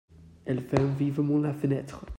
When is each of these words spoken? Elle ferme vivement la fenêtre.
Elle 0.45 0.63
ferme 0.63 0.95
vivement 0.95 1.37
la 1.37 1.53
fenêtre. 1.53 2.03